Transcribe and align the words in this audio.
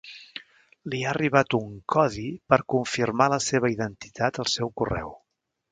Li 0.93 1.01
ha 1.03 1.09
arribat 1.11 1.53
un 1.59 1.75
codi 1.97 2.25
per 2.53 2.61
confirmar 2.75 3.31
la 3.35 3.41
seva 3.51 3.73
identitat 3.77 4.45
al 4.45 4.53
seu 4.59 4.77
correu. 4.83 5.17